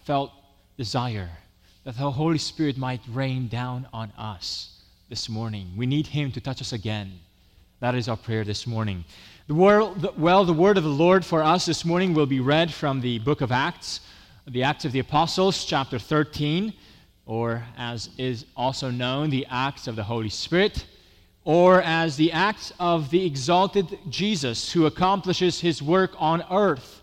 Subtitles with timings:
[0.00, 0.32] heartfelt
[0.78, 1.28] desire
[1.84, 4.80] that the Holy Spirit might rain down on us
[5.10, 5.70] this morning.
[5.76, 7.18] We need Him to touch us again.
[7.80, 9.04] That is our prayer this morning.
[9.46, 12.72] The word, well, the word of the Lord for us this morning will be read
[12.72, 14.00] from the book of Acts,
[14.46, 16.72] the Acts of the Apostles, chapter 13,
[17.26, 20.86] or as is also known, the Acts of the Holy Spirit,
[21.44, 27.02] or as the Acts of the exalted Jesus who accomplishes his work on earth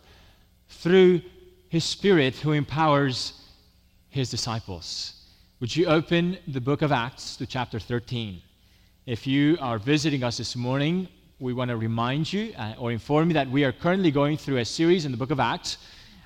[0.67, 1.21] through
[1.69, 3.33] his Spirit who empowers
[4.09, 5.13] his disciples.
[5.59, 8.41] Would you open the book of Acts to chapter 13?
[9.05, 11.07] If you are visiting us this morning,
[11.39, 14.57] we want to remind you uh, or inform you that we are currently going through
[14.57, 15.77] a series in the book of Acts.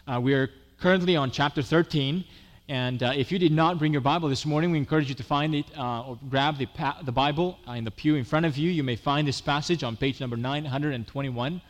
[0.08, 2.24] Uh, we are currently on chapter 13.
[2.70, 5.24] And uh, if you did not bring your Bible this morning, we encourage you to
[5.24, 8.46] find it uh, or grab the, pa- the Bible uh, in the pew in front
[8.46, 8.70] of you.
[8.70, 11.62] You may find this passage on page number 921.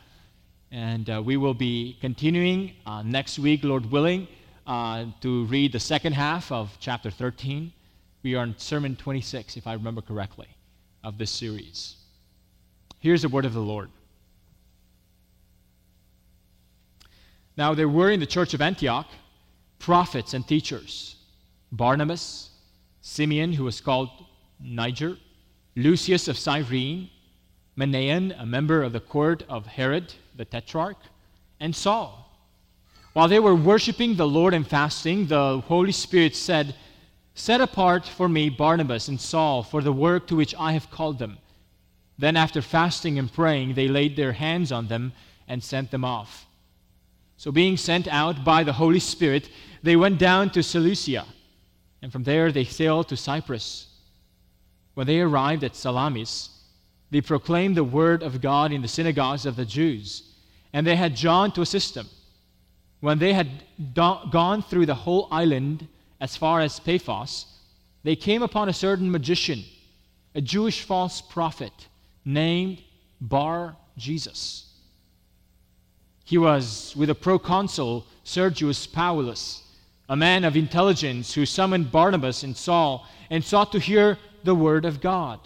[0.72, 4.28] And uh, we will be continuing next week, Lord willing
[4.66, 7.74] uh, to read the second half of chapter 13.
[8.24, 10.48] We are in sermon 26, if I remember correctly,
[11.04, 11.98] of this series.
[13.00, 13.90] Here's the word of the Lord.
[17.58, 19.08] Now, there were in the church of Antioch
[19.80, 21.18] prophets and teachers
[21.74, 22.50] Barnabas,
[23.02, 24.10] Simeon, who was called
[24.60, 25.18] Niger,
[25.76, 27.10] Lucius of Cyrene,
[27.78, 30.98] Manaen, a member of the court of Herod the Tetrarch,
[31.60, 32.22] and Saul
[33.14, 36.76] while they were worshiping the Lord and fasting, the Holy Spirit said,
[37.36, 41.20] Set apart for me Barnabas and Saul for the work to which I have called
[41.20, 41.38] them.
[42.18, 45.12] Then, after fasting and praying, they laid their hands on them
[45.48, 46.46] and sent them off.
[47.36, 49.50] So, being sent out by the Holy Spirit,
[49.84, 51.26] they went down to Seleucia,
[52.02, 53.88] and from there they sailed to Cyprus.
[54.94, 56.50] When they arrived at Salamis,
[57.12, 60.24] they proclaimed the word of God in the synagogues of the Jews,
[60.74, 62.08] and they had John to assist them.
[63.02, 63.50] When they had
[63.94, 65.88] do- gone through the whole island
[66.22, 67.46] as far as Paphos,
[68.04, 69.64] they came upon a certain magician,
[70.34, 71.74] a Jewish false prophet
[72.24, 72.82] named
[73.20, 74.68] Bar Jesus.
[76.24, 79.64] He was with the proconsul Sergius Paulus,
[80.08, 84.86] a man of intelligence who summoned Barnabas and Saul and sought to hear the word
[84.86, 85.40] of God.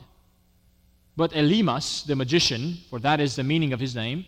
[1.17, 4.25] But Elymas, the magician, for that is the meaning of his name,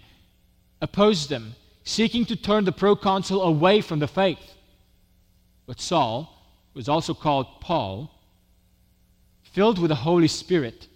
[0.81, 4.55] opposed them seeking to turn the proconsul away from the faith.
[5.65, 6.33] But Saul,
[6.73, 8.11] who was also called Paul,
[9.43, 10.87] filled with the Holy Spirit,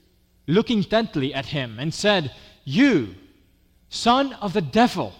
[0.47, 2.31] looked intently at him and said,
[2.63, 3.15] You,
[3.89, 5.13] son of the devil,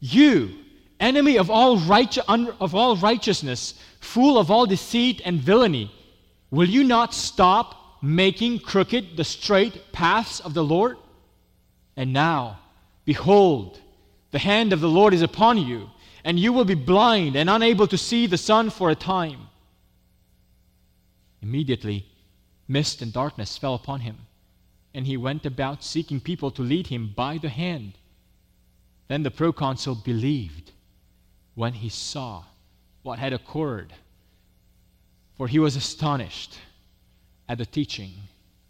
[0.00, 0.58] you,
[1.00, 5.90] enemy of all, right, of all righteousness, fool of all deceit and villainy,
[6.50, 10.98] will you not stop making crooked the straight paths of the Lord?
[11.96, 12.58] And now,
[13.04, 13.80] behold,
[14.32, 15.88] the hand of the Lord is upon you,
[16.24, 19.48] and you will be blind and unable to see the sun for a time.
[21.40, 22.06] Immediately,
[22.66, 24.18] mist and darkness fell upon him,
[24.92, 27.92] and he went about seeking people to lead him by the hand.
[29.08, 30.72] Then the proconsul believed
[31.54, 32.44] when he saw
[33.02, 33.92] what had occurred,
[35.36, 36.58] for he was astonished
[37.48, 38.12] at the teaching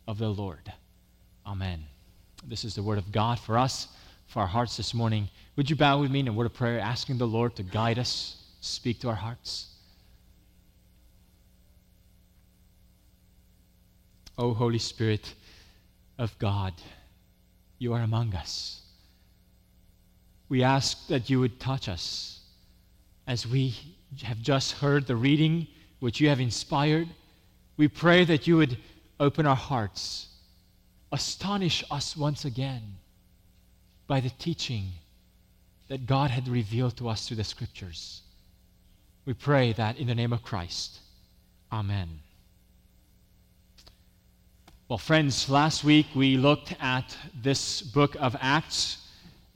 [0.08, 0.72] of the Lord.
[1.46, 1.84] Amen.
[2.44, 3.88] This is the word of God for us,
[4.26, 5.28] for our hearts this morning.
[5.56, 7.98] Would you bow with me in a word of prayer, asking the Lord to guide
[7.98, 9.68] us, speak to our hearts?
[14.38, 15.34] O oh, Holy Spirit
[16.18, 16.72] of God,
[17.78, 18.80] you are among us.
[20.48, 22.40] We ask that you would touch us
[23.26, 23.74] as we
[24.22, 25.66] have just heard the reading
[26.00, 27.08] which you have inspired.
[27.76, 28.76] We pray that you would
[29.18, 30.28] open our hearts,
[31.10, 32.82] astonish us once again
[34.06, 34.90] by the teaching
[35.88, 38.22] that God had revealed to us through the scriptures.
[39.24, 40.98] We pray that in the name of Christ.
[41.70, 42.20] Amen.
[44.88, 48.98] Well, friends, last week we looked at this book of Acts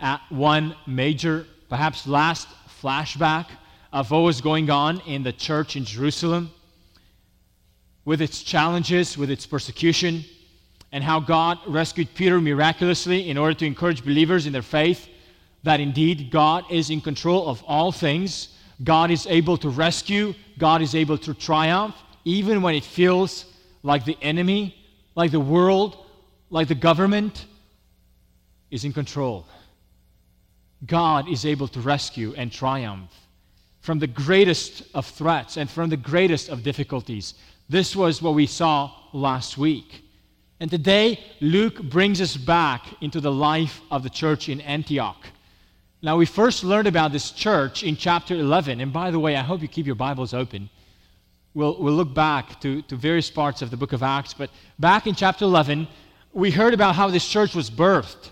[0.00, 2.48] at one major, perhaps last
[2.81, 3.47] flashback
[3.93, 6.51] of what was going on in the church in Jerusalem
[8.07, 10.25] with its challenges, with its persecution,
[10.93, 15.09] and how God rescued Peter miraculously in order to encourage believers in their faith
[15.65, 18.57] that indeed God is in control of all things.
[18.85, 23.45] God is able to rescue, God is able to triumph, even when it feels
[23.83, 24.77] like the enemy,
[25.17, 26.07] like the world,
[26.49, 27.47] like the government
[28.71, 29.47] is in control.
[30.87, 33.11] God is able to rescue and triumph
[33.81, 37.35] from the greatest of threats and from the greatest of difficulties.
[37.68, 40.03] This was what we saw last week.
[40.60, 45.27] And today, Luke brings us back into the life of the church in Antioch
[46.03, 48.80] Now, we first learned about this church in chapter 11.
[48.80, 50.71] And by the way, I hope you keep your Bibles open.
[51.54, 54.33] We'll, we'll look back to, to various parts of the book of Acts.
[54.33, 55.89] But back in chapter 11,
[56.33, 58.30] we heard about how this church was birthed.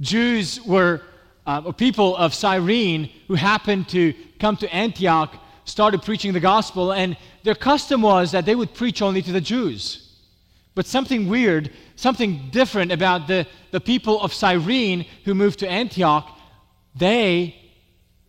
[0.00, 1.00] Jews were
[1.46, 5.34] uh, people of Cyrene who happened to come to Antioch,
[5.64, 9.40] started preaching the gospel, and their custom was that they would preach only to the
[9.40, 10.12] Jews.
[10.74, 16.38] But something weird, something different about the, the people of Cyrene who moved to Antioch,
[16.94, 17.56] they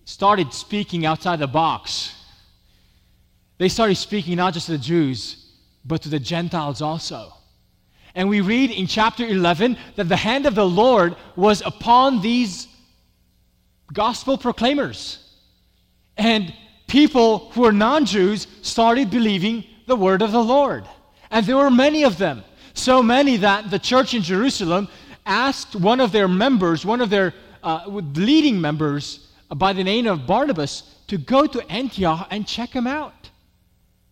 [0.05, 2.13] started speaking outside the box.
[3.57, 5.51] They started speaking not just to the Jews,
[5.85, 7.33] but to the Gentiles also.
[8.15, 12.67] And we read in chapter 11 that the hand of the Lord was upon these
[13.91, 15.19] gospel proclaimers.
[16.17, 16.53] And
[16.93, 20.85] people who were non Jews started believing the word of the Lord.
[21.31, 22.43] And there were many of them.
[22.75, 24.87] So many that the church in Jerusalem
[25.25, 30.27] asked one of their members, one of their uh, leading members by the name of
[30.27, 33.23] Barnabas, to go to Antioch and check him out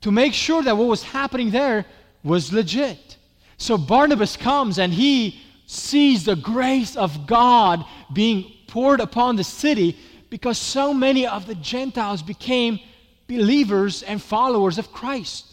[0.02, 1.86] to make sure that what was happening there
[2.24, 3.18] was legit.
[3.58, 9.96] So Barnabas comes and he sees the grace of God being poured upon the city
[10.32, 12.80] because so many of the Gentiles became
[13.28, 15.46] believers and followers of Christ.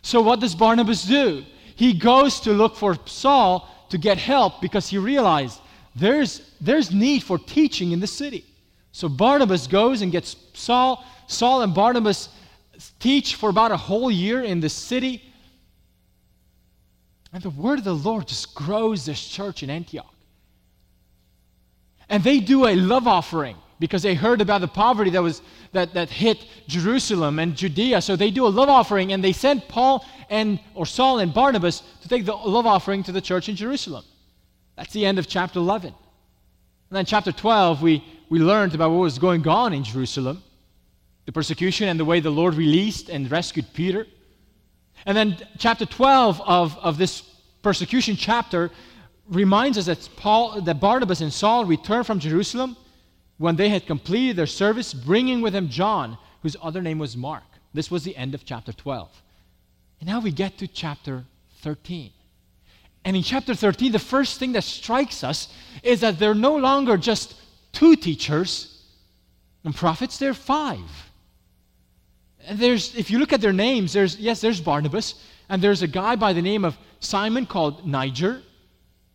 [0.00, 1.44] So, what does Barnabas do?
[1.74, 5.60] He goes to look for Saul to get help because he realized
[5.96, 8.44] there's, there's need for teaching in the city.
[8.92, 11.04] So, Barnabas goes and gets Saul.
[11.26, 12.28] Saul and Barnabas
[13.00, 15.22] teach for about a whole year in the city.
[17.32, 20.14] And the word of the Lord just grows this church in Antioch.
[22.08, 25.42] And they do a love offering because they heard about the poverty that was
[25.72, 28.00] that, that hit Jerusalem and Judea.
[28.00, 31.82] So they do a love offering and they send Paul and or Saul and Barnabas
[32.02, 34.04] to take the love offering to the church in Jerusalem.
[34.76, 35.88] That's the end of chapter 11.
[35.88, 40.42] And then chapter 12, we, we learned about what was going on in Jerusalem
[41.26, 44.06] the persecution and the way the Lord released and rescued Peter.
[45.06, 47.22] And then chapter 12 of, of this
[47.62, 48.70] persecution chapter
[49.28, 52.76] reminds us that, Paul, that Barnabas and Saul returned from Jerusalem
[53.38, 57.44] when they had completed their service, bringing with them John, whose other name was Mark.
[57.72, 59.10] This was the end of chapter 12.
[60.00, 61.24] And now we get to chapter
[61.62, 62.10] 13.
[63.04, 65.52] And in chapter 13, the first thing that strikes us
[65.82, 67.34] is that they're no longer just
[67.72, 68.82] two teachers
[69.64, 71.10] and prophets, they're five.
[72.46, 75.14] And there's, if you look at their names, there's, yes, there's Barnabas,
[75.48, 78.42] and there's a guy by the name of Simon called Niger.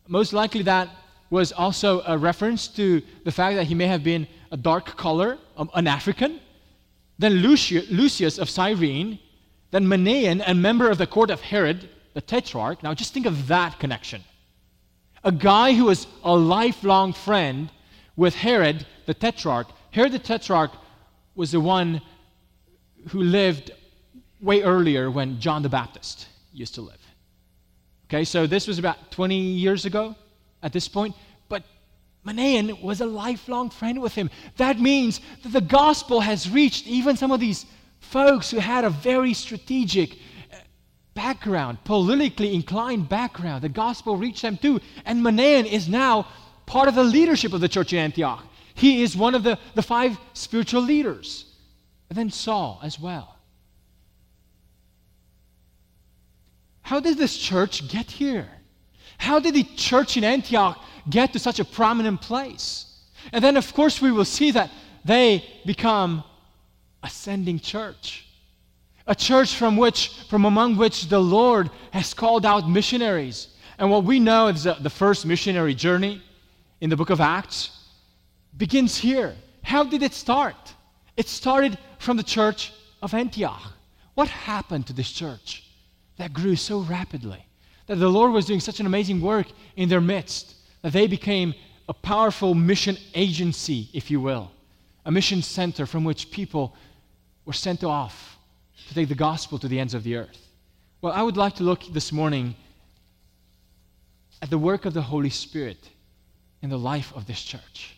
[0.07, 0.89] Most likely that
[1.30, 5.38] was also a reference to the fact that he may have been a dark color,
[5.58, 6.40] um, an African.
[7.20, 9.20] Then Lucius, Lucius of Cyrene,
[9.72, 12.81] then Manaen, a member of the court of Herod, the tetrarch.
[12.81, 14.24] Now just think of that connection.
[15.24, 17.70] A guy who was a lifelong friend
[18.16, 19.68] with Herod the tetrarch.
[19.92, 20.72] Herod the tetrarch
[21.36, 22.02] was the one
[23.10, 23.72] who lived
[24.42, 27.00] way earlier when John the Baptist used to live.
[28.08, 30.16] Okay, so this was about 20 years ago
[30.62, 31.16] at this point,
[31.48, 31.64] but
[32.26, 34.30] Manaen was a lifelong friend with him.
[34.58, 37.66] That means that the gospel has reached even some of these
[38.00, 40.58] folks who had a very strategic uh,
[41.14, 43.64] background, politically inclined background.
[43.64, 44.80] The gospel reached them too.
[45.06, 46.28] And Manaen is now
[46.66, 48.44] part of the leadership of the church in Antioch.
[48.74, 51.46] He is one of the, the five spiritual leaders
[52.10, 53.38] and then Saul as well.
[56.81, 58.50] How did this church get here?
[59.19, 62.85] How did the church in Antioch get to such a prominent place?
[63.33, 64.71] And then, of course, we will see that
[65.04, 66.23] they become
[67.04, 68.26] ascending church.
[69.06, 73.49] A church from which, from among which the Lord has called out missionaries.
[73.78, 76.21] And what we know is that the first missionary journey
[76.80, 77.71] in the book of Acts
[78.56, 79.35] begins here.
[79.64, 80.76] How did it start?
[81.18, 82.71] It started from the church
[83.02, 83.73] of Antioch.
[84.16, 85.66] What happened to this church
[86.16, 87.45] that grew so rapidly?
[87.90, 90.54] That the Lord was doing such an amazing work in their midst,
[90.84, 91.56] that they became
[91.88, 94.52] a powerful mission agency, if you will,
[95.06, 96.76] a mission center from which people
[97.46, 98.38] were sent off
[98.88, 100.38] to take the gospel to the ends of the earth.
[101.02, 102.54] Well, I would like to look this morning
[104.44, 105.90] at the work of the Holy Spirit
[106.62, 107.98] in the life of this church.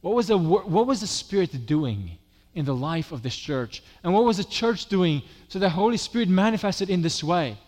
[0.00, 2.16] What was the, what was the Spirit doing
[2.54, 3.82] in the life of this church.
[4.02, 7.58] And what was the church doing so the Holy Spirit manifested in this way?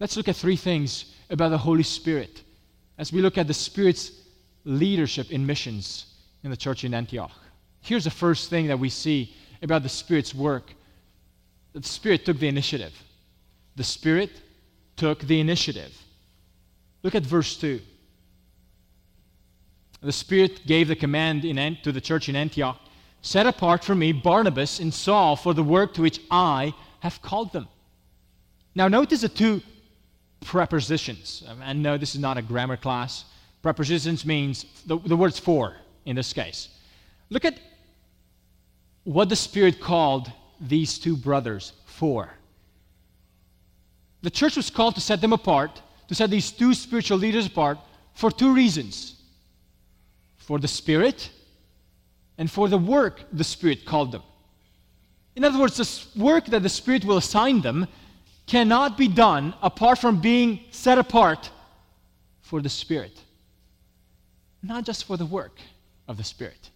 [0.00, 2.42] Let's look at three things about the Holy Spirit
[2.98, 4.12] as we look at the Spirit's
[4.64, 6.06] leadership in missions
[6.42, 7.32] in the church in Antioch.
[7.82, 10.74] Here's the first thing that we see about the Spirit's work
[11.72, 12.92] the Spirit took the initiative.
[13.76, 14.30] The Spirit
[14.96, 15.96] took the initiative.
[17.04, 17.80] Look at verse 2.
[20.00, 21.42] the Spirit gave the command
[21.84, 22.78] to the church in Antioch
[23.22, 27.52] Set apart for me Barnabas and Saul for the work to which I have called
[27.52, 27.68] them.
[28.74, 29.62] Now, notice the two
[30.40, 31.44] prepositions.
[31.46, 33.24] Um, and no, this is not a grammar class.
[33.62, 36.68] Prepositions means the, the word's for in this case.
[37.28, 37.58] Look at
[39.04, 40.30] what the Spirit called
[40.60, 42.30] these two brothers for.
[44.22, 47.78] The church was called to set them apart, to set these two spiritual leaders apart
[48.14, 49.16] for two reasons
[50.36, 51.30] for the Spirit
[52.36, 54.22] and for the work the Spirit called them.
[55.36, 57.86] In other words, the work that the Spirit will assign them
[58.50, 61.50] cannot be done apart from being set apart
[62.40, 63.16] for the Spirit,
[64.60, 65.60] not just for the work
[66.08, 66.70] of the Spirit.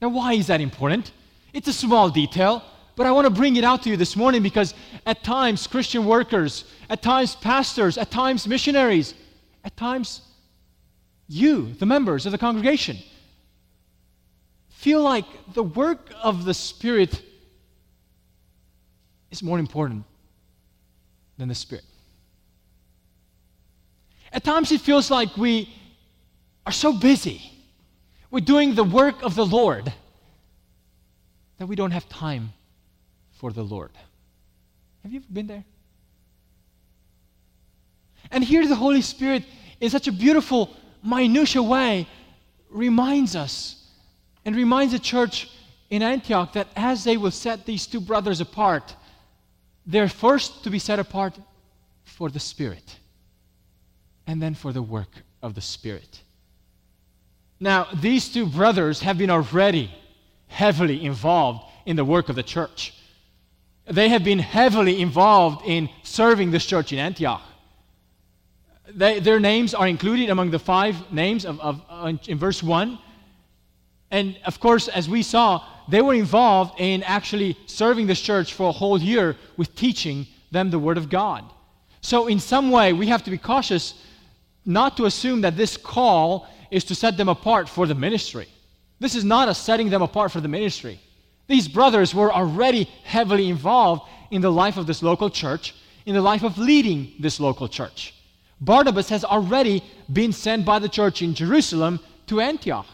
[0.00, 1.12] Now, why is that important?
[1.52, 2.64] It's a small detail,
[2.96, 4.72] but I want to bring it out to you this morning because
[5.04, 9.12] at times Christian workers, at times pastors, at times missionaries,
[9.62, 10.22] at times
[11.28, 12.96] you, the members of the congregation,
[14.70, 17.20] feel like the work of the Spirit
[19.30, 20.06] is more important
[21.40, 21.84] than the Spirit.
[24.32, 25.74] At times it feels like we
[26.64, 27.42] are so busy.
[28.30, 29.92] We're doing the work of the Lord
[31.58, 32.52] that we don't have time
[33.32, 33.90] for the Lord.
[35.02, 35.64] Have you ever been there?
[38.30, 39.44] And here the Holy Spirit,
[39.80, 42.06] in such a beautiful, minutiae way,
[42.68, 43.82] reminds us
[44.44, 45.48] and reminds the church
[45.88, 48.94] in Antioch that as they will set these two brothers apart,
[49.86, 51.38] they're first to be set apart
[52.04, 52.98] for the Spirit
[54.26, 55.10] and then for the work
[55.42, 56.20] of the Spirit.
[57.58, 59.90] Now, these two brothers have been already
[60.46, 62.94] heavily involved in the work of the church.
[63.86, 67.42] They have been heavily involved in serving this church in Antioch.
[68.88, 72.98] They, their names are included among the five names of, of uh, in verse 1.
[74.10, 78.68] And of course, as we saw, they were involved in actually serving this church for
[78.68, 81.44] a whole year with teaching them the Word of God.
[82.00, 83.94] So, in some way, we have to be cautious
[84.64, 88.48] not to assume that this call is to set them apart for the ministry.
[89.00, 91.00] This is not a setting them apart for the ministry.
[91.46, 95.74] These brothers were already heavily involved in the life of this local church,
[96.06, 98.14] in the life of leading this local church.
[98.60, 99.82] Barnabas has already
[100.12, 102.86] been sent by the church in Jerusalem to Antioch.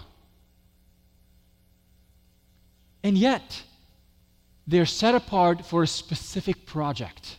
[3.06, 3.62] And yet,
[4.66, 7.36] they're set apart for a specific project,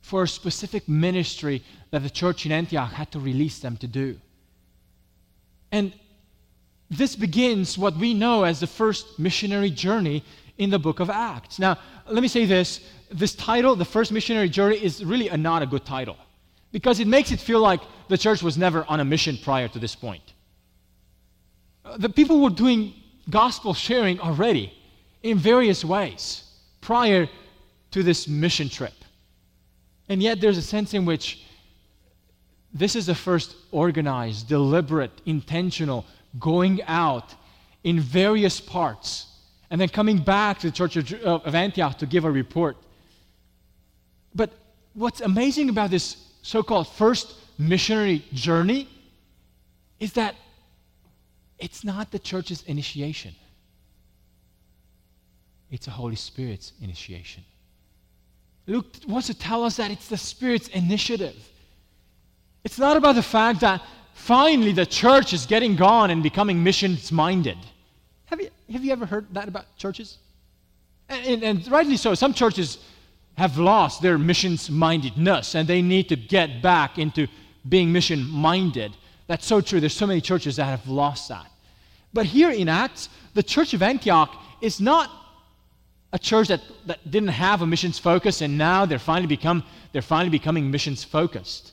[0.00, 1.62] for a specific ministry
[1.92, 4.18] that the church in Antioch had to release them to do.
[5.70, 5.92] And
[6.90, 10.24] this begins what we know as the first missionary journey
[10.56, 11.60] in the book of Acts.
[11.60, 12.80] Now, let me say this
[13.12, 16.16] this title, the first missionary journey, is really a, not a good title
[16.72, 19.78] because it makes it feel like the church was never on a mission prior to
[19.78, 20.32] this point.
[21.84, 22.92] Uh, the people were doing
[23.30, 24.72] gospel sharing already
[25.22, 26.44] in various ways
[26.80, 27.28] prior
[27.90, 28.94] to this mission trip.
[30.08, 31.44] And yet, there's a sense in which
[32.72, 36.06] this is the first organized, deliberate, intentional
[36.38, 37.34] going out
[37.84, 39.26] in various parts
[39.70, 42.76] and then coming back to the church of, of Antioch to give a report.
[44.34, 44.50] But
[44.94, 48.88] what's amazing about this so called first missionary journey
[50.00, 50.34] is that
[51.58, 53.34] it's not the church's initiation,
[55.70, 57.44] it's the Holy Spirit's initiation.
[58.66, 61.34] Luke wants to tell us that it's the Spirit's initiative.
[62.64, 67.10] It's not about the fact that finally the church is getting gone and becoming missions
[67.10, 67.56] minded.
[68.26, 70.18] Have you, have you ever heard that about churches?
[71.08, 72.14] And, and, and rightly so.
[72.14, 72.78] Some churches
[73.38, 77.26] have lost their missions mindedness and they need to get back into
[77.66, 78.94] being mission minded.
[79.28, 79.78] That's so true.
[79.78, 81.46] There's so many churches that have lost that.
[82.12, 85.10] But here in Acts, the church of Antioch is not
[86.12, 90.00] a church that, that didn't have a missions focus and now they're finally become they're
[90.02, 91.72] finally becoming missions focused.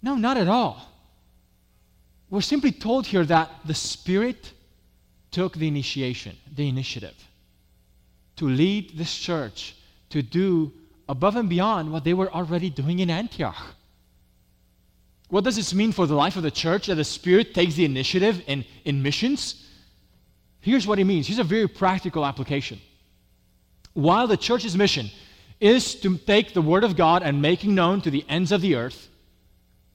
[0.00, 0.88] No, not at all.
[2.30, 4.52] We're simply told here that the Spirit
[5.30, 7.14] took the initiation, the initiative,
[8.36, 9.74] to lead this church
[10.10, 10.72] to do
[11.08, 13.74] above and beyond what they were already doing in Antioch.
[15.34, 17.84] What does this mean for the life of the church that the Spirit takes the
[17.84, 19.66] initiative in, in missions?
[20.60, 21.26] Here's what it means.
[21.26, 22.80] Here's a very practical application.
[23.94, 25.10] While the church's mission
[25.58, 28.76] is to take the Word of God and making known to the ends of the
[28.76, 29.08] earth,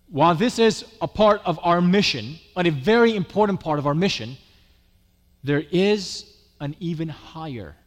[0.10, 3.96] while this is a part of our mission, and a very important part of our
[3.96, 4.36] mission,
[5.42, 7.78] there is an even higher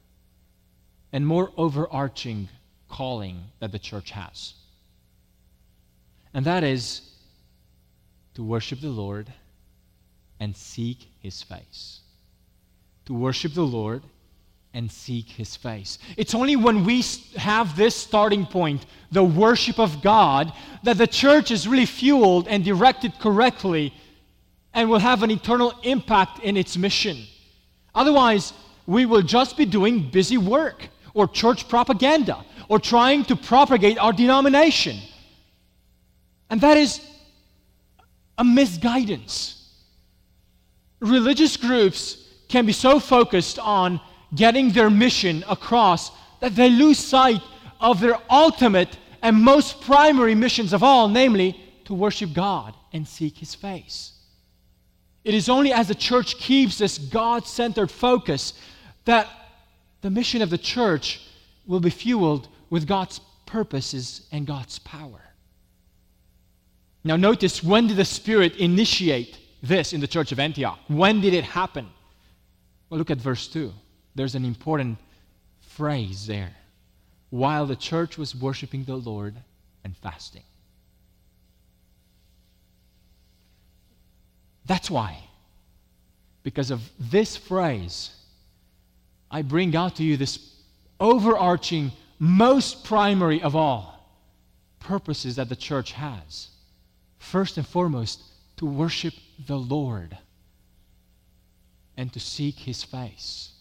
[1.12, 2.48] and more overarching
[2.88, 4.54] calling that the church has.
[6.32, 7.11] And that is
[8.34, 9.32] to worship the Lord
[10.40, 12.00] and seek his face.
[13.06, 14.02] To worship the Lord
[14.74, 15.98] and seek his face.
[16.16, 17.04] It's only when we
[17.36, 22.64] have this starting point, the worship of God, that the church is really fueled and
[22.64, 23.92] directed correctly
[24.72, 27.18] and will have an eternal impact in its mission.
[27.94, 28.54] Otherwise,
[28.86, 34.12] we will just be doing busy work or church propaganda or trying to propagate our
[34.12, 34.98] denomination.
[36.48, 37.00] And that is
[38.42, 39.68] a misguidance.
[40.98, 44.00] Religious groups can be so focused on
[44.34, 47.40] getting their mission across that they lose sight
[47.80, 53.38] of their ultimate and most primary missions of all, namely to worship God and seek
[53.38, 54.12] His face.
[55.22, 58.54] It is only as the church keeps this God centered focus
[59.04, 59.28] that
[60.00, 61.20] the mission of the church
[61.64, 65.31] will be fueled with God's purposes and God's power.
[67.04, 70.78] Now, notice when did the Spirit initiate this in the church of Antioch?
[70.88, 71.88] When did it happen?
[72.88, 73.72] Well, look at verse 2.
[74.14, 74.98] There's an important
[75.60, 76.54] phrase there.
[77.30, 79.34] While the church was worshiping the Lord
[79.84, 80.42] and fasting.
[84.66, 85.18] That's why.
[86.42, 88.10] Because of this phrase,
[89.30, 90.54] I bring out to you this
[91.00, 93.92] overarching, most primary of all
[94.78, 96.51] purposes that the church has.
[97.22, 98.20] First and foremost,
[98.56, 99.14] to worship
[99.46, 100.18] the Lord
[101.96, 103.52] and to seek his face.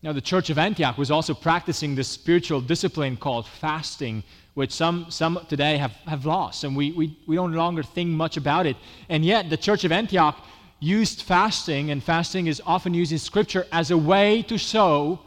[0.00, 4.22] Now, the church of Antioch was also practicing this spiritual discipline called fasting,
[4.54, 8.36] which some, some today have, have lost, and we, we, we don't longer think much
[8.36, 8.76] about it.
[9.08, 10.38] And yet, the church of Antioch
[10.78, 15.18] used fasting, and fasting is often used in Scripture as a way to show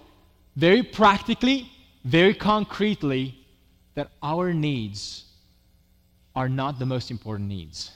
[0.56, 1.70] very practically,
[2.06, 3.36] very concretely,
[3.96, 5.26] that our needs
[6.36, 7.92] are not the most important needs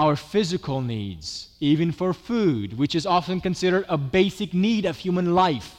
[0.00, 5.34] our physical needs, even for food, which is often considered a basic need of human
[5.34, 5.76] life,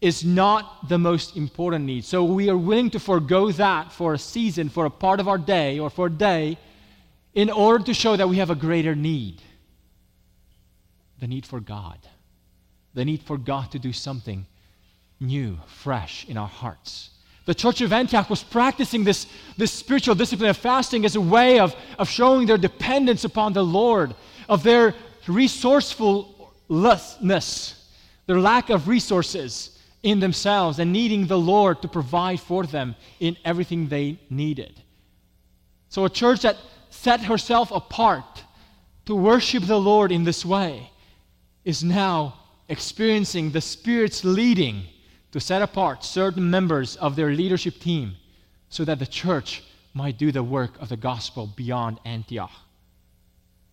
[0.00, 2.06] is not the most important need.
[2.06, 5.36] So we are willing to forego that for a season, for a part of our
[5.36, 6.56] day, or for a day,
[7.34, 9.42] in order to show that we have a greater need
[11.20, 11.98] the need for God,
[12.94, 14.46] the need for God to do something
[15.20, 17.10] new, fresh in our hearts.
[17.48, 21.58] The church of Antioch was practicing this, this spiritual discipline of fasting as a way
[21.58, 24.14] of, of showing their dependence upon the Lord,
[24.50, 24.94] of their
[25.26, 27.88] resourcefulness,
[28.26, 33.34] their lack of resources in themselves, and needing the Lord to provide for them in
[33.46, 34.82] everything they needed.
[35.88, 36.58] So, a church that
[36.90, 38.44] set herself apart
[39.06, 40.90] to worship the Lord in this way
[41.64, 44.86] is now experiencing the Spirit's leading
[45.32, 48.14] to set apart certain members of their leadership team
[48.68, 49.62] so that the church
[49.94, 52.52] might do the work of the gospel beyond Antioch.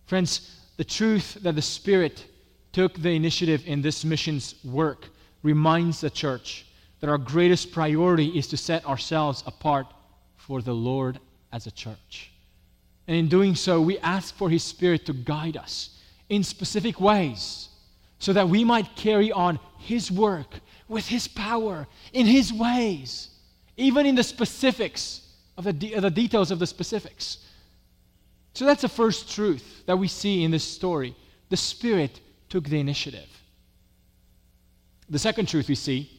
[0.06, 2.24] Friends, the truth that the Spirit
[2.72, 5.08] took the initiative in this mission's work
[5.42, 6.66] reminds the church
[7.00, 9.86] that our greatest priority is to set ourselves apart
[10.36, 11.18] for the Lord
[11.52, 12.32] as a church.
[13.06, 17.68] And in doing so, we ask for His Spirit to guide us in specific ways
[18.18, 23.28] so that we might carry on His work with His power, in His ways,
[23.76, 25.22] even in the specifics
[25.56, 27.38] of the, de- the details of the specifics.
[28.54, 31.14] So that's the first truth that we see in this story.
[31.50, 33.28] The Spirit took the initiative.
[35.08, 36.10] The second truth we see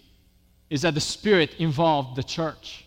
[0.69, 2.85] is that the Spirit involved the church.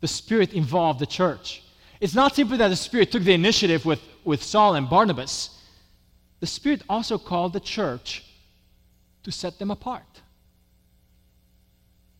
[0.00, 1.62] The Spirit involved the church.
[2.00, 5.50] It's not simply that the Spirit took the initiative with, with Saul and Barnabas,
[6.40, 8.24] the Spirit also called the church
[9.22, 10.02] to set them apart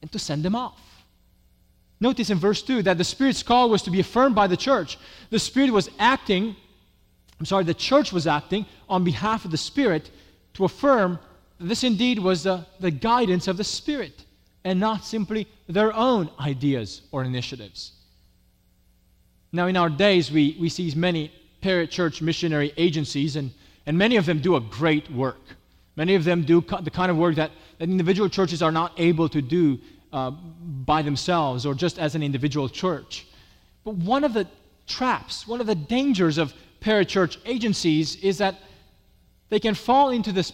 [0.05, 0.79] and to send them off.
[1.99, 4.99] Notice in verse 2 that the Spirit's call was to be affirmed by the church.
[5.31, 6.55] The Spirit was acting,
[7.41, 10.11] I'm sorry, the church was acting on behalf of the Spirit
[10.55, 11.19] to affirm
[11.59, 14.27] that this indeed was the, the guidance of the Spirit
[14.63, 17.93] and not simply their own ideas or initiatives.
[19.53, 23.53] Now, in our days, we, we see many parachurch missionary agencies, and,
[23.87, 25.41] and many of them do a great work.
[25.97, 29.29] Many of them do the kind of work that, that individual churches are not able
[29.31, 29.79] to do
[30.15, 33.27] uh, by themselves or just as an individual church.
[33.85, 34.47] But one of the
[34.87, 38.55] traps, one of the dangers of parachurch agencies is that
[39.49, 40.53] they can fall into this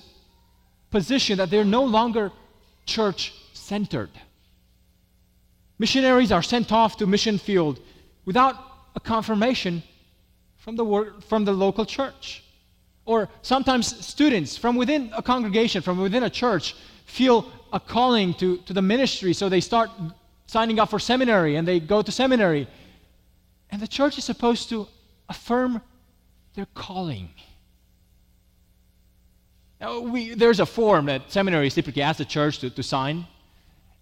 [0.90, 2.32] position that they're no longer
[2.86, 4.10] church centered.
[5.78, 7.80] Missionaries are sent off to mission field
[8.24, 8.56] without
[8.96, 9.82] a confirmation
[10.56, 12.44] from the, word, from the local church.
[13.04, 18.58] Or sometimes students from within a congregation, from within a church, feel a calling to,
[18.58, 19.90] to the ministry, so they start
[20.46, 22.66] signing up for seminary and they go to seminary.
[23.70, 24.88] And the church is supposed to
[25.28, 25.80] affirm
[26.54, 27.30] their calling.
[29.80, 33.26] Now, we, there's a form that seminaries typically ask the church to, to sign.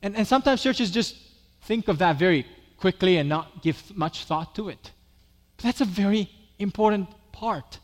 [0.03, 1.17] And, and sometimes churches just
[1.63, 2.47] think of that very
[2.79, 4.91] quickly and not give much thought to it.
[5.57, 7.79] But that's a very important part.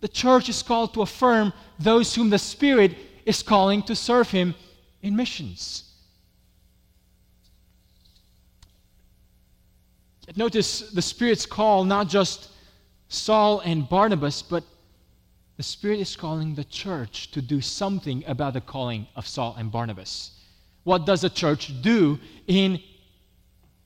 [0.00, 4.54] The church is called to affirm those whom the Spirit is calling to serve Him
[5.06, 5.84] in missions.
[10.34, 12.50] Notice the Spirit's call not just
[13.08, 14.64] Saul and Barnabas, but
[15.56, 19.70] the Spirit is calling the church to do something about the calling of Saul and
[19.70, 20.32] Barnabas.
[20.82, 22.80] What does the church do in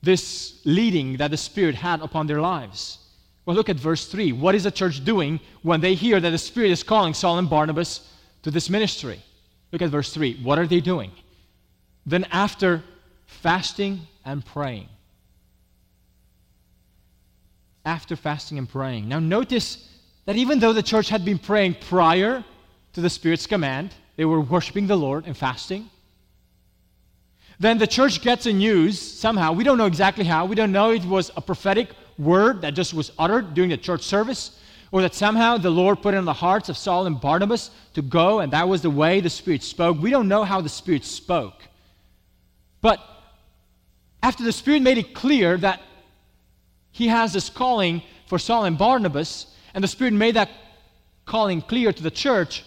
[0.01, 2.97] this leading that the Spirit had upon their lives?
[3.45, 4.31] Well, look at verse 3.
[4.31, 7.49] What is the church doing when they hear that the Spirit is calling Saul and
[7.49, 8.09] Barnabas
[8.41, 9.21] to this ministry?
[9.71, 10.41] Look at verse 3.
[10.43, 11.11] What are they doing?
[12.05, 12.83] Then, after
[13.25, 14.89] fasting and praying,
[17.85, 19.07] after fasting and praying.
[19.07, 19.87] Now, notice
[20.25, 22.43] that even though the church had been praying prior
[22.93, 25.89] to the Spirit's command, they were worshiping the Lord and fasting.
[27.59, 29.53] Then the church gets a news somehow.
[29.53, 30.45] We don't know exactly how.
[30.45, 34.01] We don't know it was a prophetic word that just was uttered during the church
[34.01, 34.59] service,
[34.91, 38.01] or that somehow the Lord put it in the hearts of Saul and Barnabas to
[38.01, 39.99] go, and that was the way the Spirit spoke.
[39.99, 41.63] We don't know how the Spirit spoke.
[42.81, 42.99] But
[44.21, 45.81] after the Spirit made it clear that
[46.91, 50.49] he has this calling for Saul and Barnabas, and the Spirit made that
[51.25, 52.65] calling clear to the church.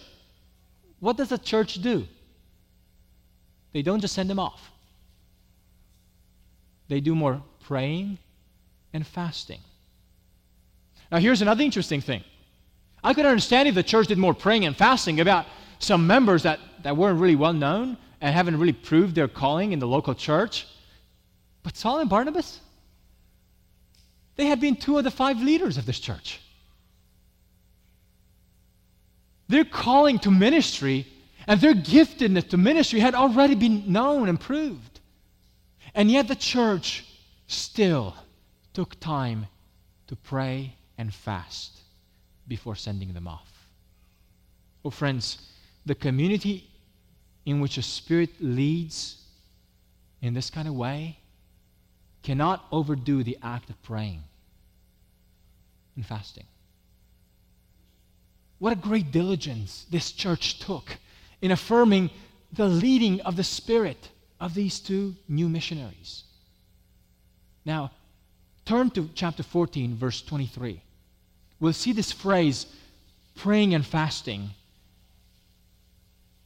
[0.99, 2.07] What does the church do?
[3.71, 4.71] They don't just send them off,
[6.87, 8.17] they do more praying
[8.93, 9.59] and fasting.
[11.15, 12.25] Now, here's another interesting thing.
[13.01, 15.45] I could understand if the church did more praying and fasting about
[15.79, 19.79] some members that, that weren't really well known and haven't really proved their calling in
[19.79, 20.67] the local church.
[21.63, 22.59] But Saul and Barnabas?
[24.35, 26.41] They had been two of the five leaders of this church.
[29.47, 31.07] Their calling to ministry
[31.47, 34.99] and their giftedness to ministry had already been known and proved.
[35.93, 37.05] And yet the church
[37.47, 38.17] still
[38.73, 39.47] took time
[40.07, 41.79] to pray and fast
[42.47, 43.67] before sending them off.
[44.83, 45.39] Oh, friends,
[45.85, 46.69] the community
[47.45, 49.17] in which a spirit leads
[50.21, 51.19] in this kind of way
[52.23, 54.23] cannot overdo the act of praying
[55.95, 56.45] and fasting.
[58.59, 60.97] What a great diligence this church took
[61.41, 62.09] in affirming
[62.53, 66.23] the leading of the Spirit of these two new missionaries.
[67.65, 67.91] Now,
[68.65, 70.81] turn to chapter 14, verse 23.
[71.59, 72.65] We'll see this phrase,
[73.35, 74.51] praying and fasting,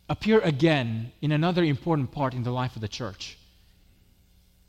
[0.07, 3.37] appear again in another important part in the life of the church.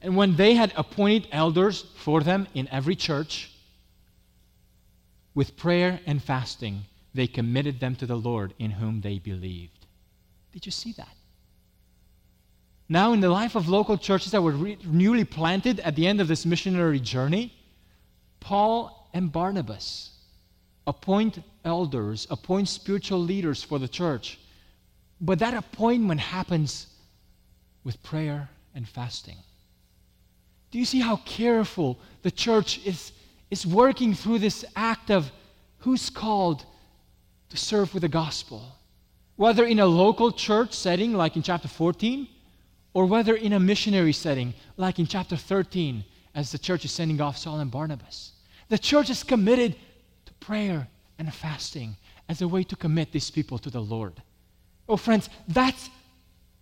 [0.02, 3.50] And when they had appointed elders for them in every church,
[5.34, 6.82] with prayer and fasting,
[7.14, 9.86] they committed them to the Lord in whom they believed.
[10.52, 11.14] Did you see that?
[12.88, 16.20] Now, in the life of local churches that were re- newly planted at the end
[16.20, 17.54] of this missionary journey,
[18.40, 20.10] Paul and Barnabas
[20.86, 24.38] appoint elders, appoint spiritual leaders for the church.
[25.20, 26.86] But that appointment happens
[27.84, 29.36] with prayer and fasting.
[30.70, 33.12] Do you see how careful the church is,
[33.50, 35.30] is working through this act of
[35.78, 36.64] who's called
[37.50, 38.76] to serve with the gospel?
[39.36, 42.28] Whether in a local church setting, like in chapter 14,
[42.92, 47.20] or whether in a missionary setting, like in chapter 13, as the church is sending
[47.20, 48.32] off Saul and Barnabas.
[48.68, 49.76] The church is committed
[50.40, 51.96] prayer and fasting
[52.28, 54.14] as a way to commit these people to the Lord.
[54.88, 55.90] Oh, friends, that's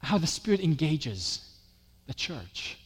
[0.02, 1.40] how the Spirit engages
[2.06, 2.78] the church.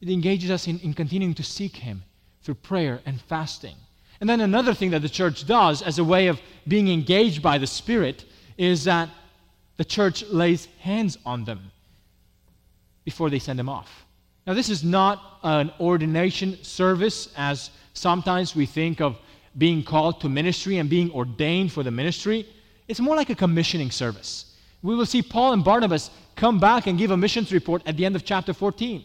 [0.00, 2.02] It engages us in, in continuing to seek Him
[2.42, 3.76] through prayer and fasting.
[4.20, 7.58] And then another thing that the church does as a way of being engaged by
[7.58, 8.24] the Spirit
[8.56, 9.08] is that
[9.76, 11.70] the church lays hands on them
[13.04, 14.06] before they send them off.
[14.46, 19.18] Now, this is not an ordination service as sometimes we think of
[19.58, 22.46] being called to ministry and being ordained for the ministry.
[22.88, 24.56] It's more like a commissioning service.
[24.82, 28.04] We will see Paul and Barnabas come back and give a missions report at the
[28.04, 29.04] end of chapter 14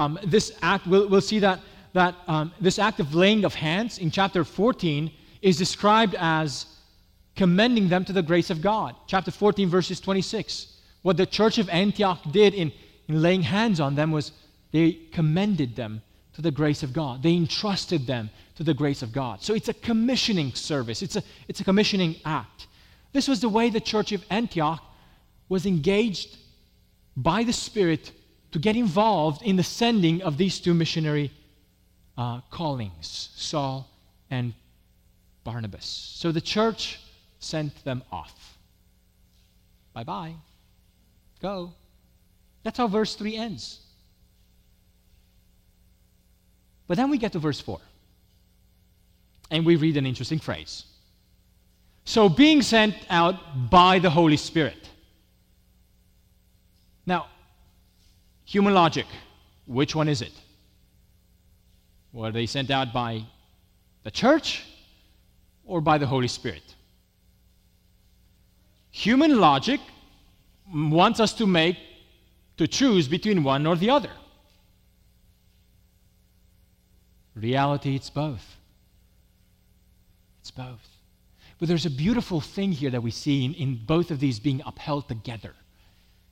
[0.00, 1.60] um, this act, we'll, we'll see that,
[1.92, 5.10] that um, this act of laying of hands in chapter 14
[5.42, 6.64] is described as
[7.36, 8.96] commending them to the grace of God.
[9.06, 10.78] Chapter 14, verses 26.
[11.02, 12.72] What the church of Antioch did in,
[13.08, 14.32] in laying hands on them was
[14.72, 16.00] they commended them
[16.34, 17.22] to the grace of God.
[17.22, 18.30] They entrusted them
[18.60, 19.42] to the grace of God.
[19.42, 22.66] So it's a commissioning service, it's a, it's a commissioning act.
[23.10, 24.84] This was the way the church of Antioch
[25.48, 26.36] was engaged
[27.16, 28.12] by the Spirit
[28.52, 31.32] to get involved in the sending of these two missionary
[32.18, 33.88] uh, callings, Saul
[34.30, 34.52] and
[35.42, 35.86] Barnabas.
[35.86, 37.00] So the church
[37.38, 38.58] sent them off.
[39.94, 40.34] Bye bye.
[41.40, 41.72] Go.
[42.62, 43.80] That's how verse 3 ends.
[46.86, 47.80] But then we get to verse 4.
[49.50, 50.84] And we read an interesting phrase.
[52.04, 54.88] So, being sent out by the Holy Spirit.
[57.06, 57.26] Now,
[58.44, 59.06] human logic,
[59.66, 60.32] which one is it?
[62.12, 63.24] Were they sent out by
[64.02, 64.64] the church
[65.64, 66.74] or by the Holy Spirit?
[68.90, 69.80] Human logic
[70.72, 71.76] wants us to make,
[72.56, 74.10] to choose between one or the other.
[77.36, 78.56] Reality, it's both.
[80.50, 80.98] It's both.
[81.58, 84.62] But there's a beautiful thing here that we see in, in both of these being
[84.66, 85.54] upheld together.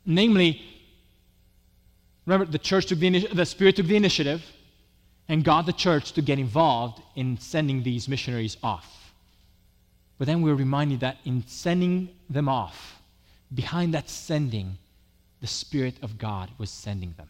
[0.05, 0.61] Namely,
[2.27, 4.45] remember, the church took the, the Spirit took the initiative
[5.29, 9.13] and got the church to get involved in sending these missionaries off.
[10.19, 13.01] But then we're reminded that in sending them off,
[13.55, 14.79] behind that sending,
[15.41, 17.29] the Spirit of God was sending them.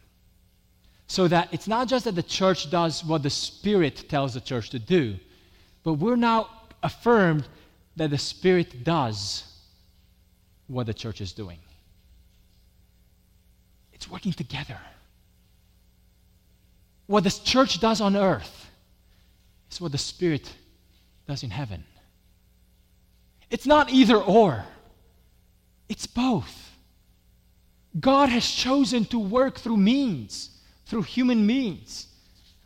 [1.06, 4.70] So that it's not just that the church does what the Spirit tells the church
[4.70, 5.16] to do,
[5.82, 6.48] but we're now
[6.82, 7.46] affirmed
[7.96, 9.44] that the Spirit does
[10.66, 11.58] what the church is doing.
[13.92, 14.78] It's working together.
[17.06, 18.70] What the church does on earth
[19.70, 20.52] is what the Spirit
[21.26, 21.84] does in heaven.
[23.50, 24.64] It's not either or,
[25.88, 26.68] it's both.
[27.98, 30.50] God has chosen to work through means,
[30.86, 32.06] through human means.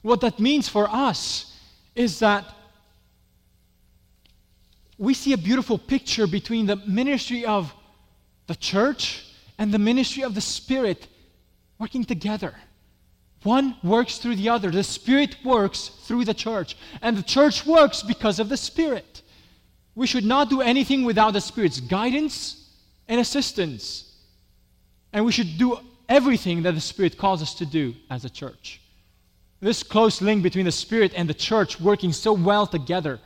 [0.02, 1.56] What that means for us
[1.94, 2.52] is that
[5.02, 7.74] we see a beautiful picture between the ministry of
[8.46, 9.26] the church
[9.58, 11.08] and the ministry of the Spirit
[11.80, 12.54] working together.
[13.42, 14.70] One works through the other.
[14.70, 19.22] The Spirit works through the church, and the church works because of the Spirit.
[19.96, 22.70] We should not do anything without the Spirit's guidance
[23.08, 24.08] and assistance.
[25.12, 28.80] And we should do everything that the Spirit calls us to do as a church.
[29.58, 33.18] This close link between the Spirit and the church working so well together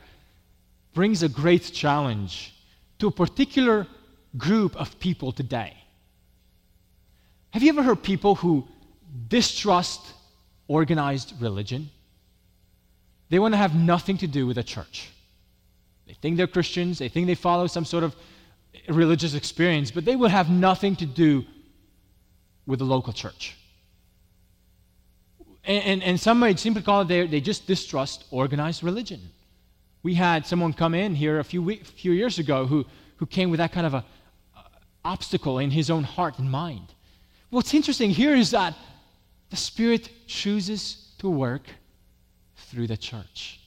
[0.93, 2.53] brings a great challenge
[2.99, 3.87] to a particular
[4.37, 5.73] group of people today.
[7.51, 8.67] Have you ever heard people who
[9.27, 10.01] distrust
[10.67, 11.89] organized religion?
[13.29, 15.09] They want to have nothing to do with a church.
[16.07, 18.15] They think they're Christians, they think they follow some sort of
[18.89, 21.45] religious experience, but they will have nothing to do
[22.65, 23.55] with the local church.
[25.63, 29.21] And, and, and some might simply call it they, they just distrust organized religion.
[30.07, 32.85] We had someone come in here a few, week, few years ago who,
[33.17, 34.05] who came with that kind of a,
[34.55, 34.61] uh,
[35.03, 36.93] obstacle in his own heart and mind.
[37.49, 38.73] What's interesting here is that
[39.49, 41.63] the Spirit chooses to work
[42.55, 43.59] through the church.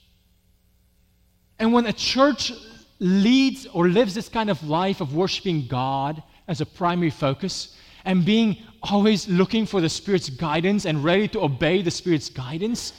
[1.59, 2.51] And when a church
[2.97, 8.25] leads or lives this kind of life of worshiping God as a primary focus and
[8.25, 12.93] being always looking for the Spirit's guidance and ready to obey the Spirit's guidance,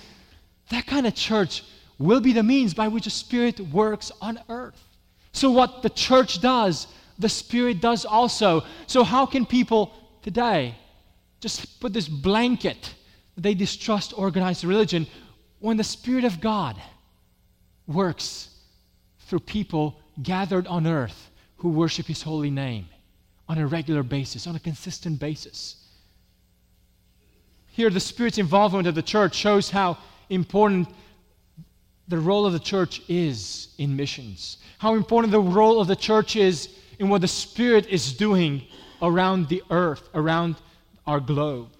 [0.68, 1.64] that kind of church
[1.98, 4.82] will be the means by which the Spirit works on earth.
[5.32, 6.86] So, what the church does,
[7.18, 8.64] the Spirit does also.
[8.86, 10.74] So, how can people today
[11.40, 12.94] just put this blanket
[13.36, 15.06] they distrust organized religion
[15.58, 16.80] when the Spirit of God
[17.86, 18.50] works
[19.20, 22.86] through people gathered on earth who worship His holy name
[23.48, 25.76] on a regular basis, on a consistent basis?
[27.68, 29.96] Here, the Spirit's involvement of the church shows how
[30.28, 30.88] important
[32.12, 36.36] the role of the church is in missions, how important the role of the church
[36.36, 38.62] is in what the Spirit is doing
[39.00, 40.56] around the earth, around
[41.06, 41.70] our globe.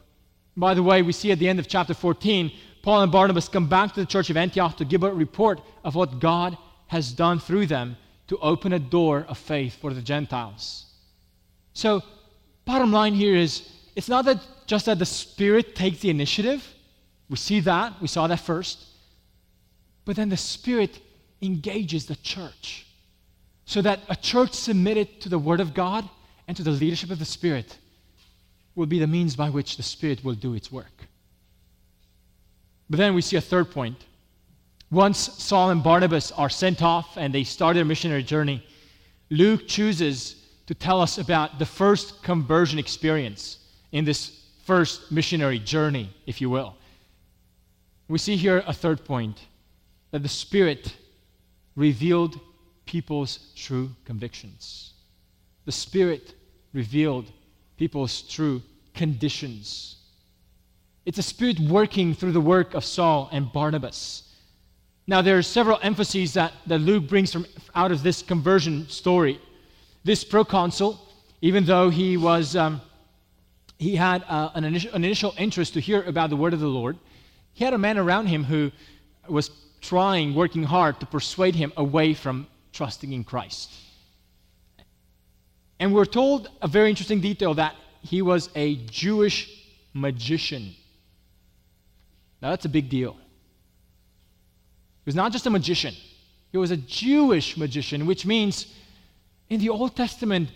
[0.56, 3.68] By the way, we see at the end of chapter 14, Paul and Barnabas come
[3.68, 7.38] back to the church of Antioch to give a report of what God has done
[7.38, 10.86] through them to open a door of faith for the Gentiles.
[11.74, 12.02] So,
[12.64, 16.66] bottom line here is it's not that just that the Spirit takes the initiative.
[17.28, 18.86] We see that, we saw that first.
[20.04, 21.00] But then the Spirit
[21.40, 22.86] engages the church
[23.64, 26.08] so that a church submitted to the Word of God
[26.48, 27.78] and to the leadership of the Spirit
[28.74, 31.06] will be the means by which the Spirit will do its work.
[32.90, 34.04] But then we see a third point.
[34.90, 38.62] Once Saul and Barnabas are sent off and they start their missionary journey,
[39.30, 40.36] Luke chooses
[40.66, 43.58] to tell us about the first conversion experience
[43.92, 46.76] in this first missionary journey, if you will.
[48.08, 49.38] We see here a third point
[50.12, 50.94] that the Spirit
[51.74, 52.38] revealed
[52.86, 54.92] people's true convictions.
[55.64, 56.34] The Spirit
[56.72, 57.32] revealed
[57.76, 58.62] people's true
[58.94, 59.96] conditions.
[61.04, 64.22] It's a Spirit working through the work of Saul and Barnabas.
[65.08, 69.40] Now, there are several emphases that, that Luke brings from, out of this conversion story.
[70.04, 71.00] This proconsul
[71.42, 72.56] even though he was.
[72.56, 72.80] Um,
[73.78, 76.68] he had uh, an, initial, an initial interest to hear about the word of the
[76.68, 76.96] Lord.
[77.52, 78.70] He had a man around him who
[79.28, 79.50] was
[79.82, 83.70] trying, working hard to persuade him away from trusting in Christ.
[85.78, 89.50] And we're told a very interesting detail that he was a Jewish
[89.92, 90.74] magician.
[92.40, 93.12] Now, that's a big deal.
[93.14, 95.94] He was not just a magician,
[96.52, 98.66] he was a Jewish magician, which means
[99.50, 100.50] in the Old Testament,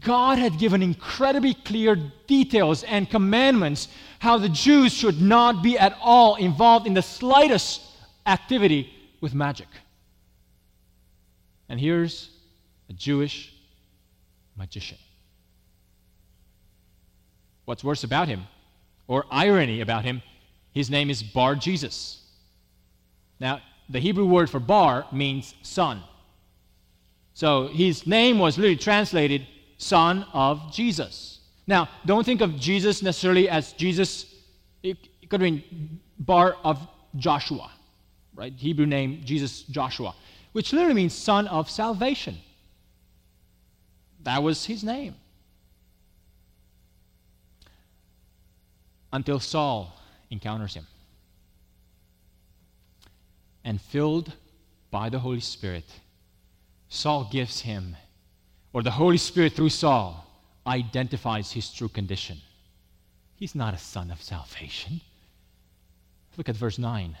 [0.00, 5.96] God had given incredibly clear details and commandments how the Jews should not be at
[6.00, 7.80] all involved in the slightest
[8.26, 9.68] activity with magic.
[11.68, 12.30] And here's
[12.88, 13.54] a Jewish
[14.56, 14.98] magician.
[17.64, 18.42] What's worse about him,
[19.06, 20.22] or irony about him,
[20.72, 22.22] his name is Bar Jesus.
[23.38, 26.02] Now, the Hebrew word for bar means son.
[27.34, 29.46] So his name was literally translated
[29.78, 31.40] son of Jesus.
[31.66, 34.26] Now, don't think of Jesus necessarily as Jesus,
[34.82, 34.96] it,
[35.28, 37.70] could mean bar of Joshua,
[38.34, 38.52] right?
[38.56, 40.14] Hebrew name, Jesus Joshua,
[40.52, 42.38] which literally means son of salvation.
[44.22, 45.14] That was his name.
[49.12, 49.94] Until Saul
[50.30, 50.86] encounters him.
[53.64, 54.32] And filled
[54.90, 55.84] by the Holy Spirit,
[56.88, 57.96] Saul gives him
[58.72, 60.26] or the Holy Spirit through Saul
[60.66, 62.38] identifies his true condition.
[63.36, 65.00] He's not a son of salvation.
[66.36, 67.16] Look at verse 9.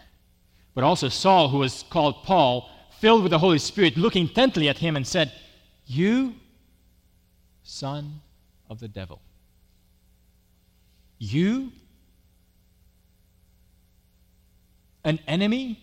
[0.74, 4.78] But also Saul, who was called Paul, filled with the Holy Spirit, looked intently at
[4.78, 5.32] him and said,
[5.86, 6.34] You,
[7.62, 8.20] son
[8.70, 9.20] of the devil.
[11.18, 11.72] You,
[15.04, 15.82] an enemy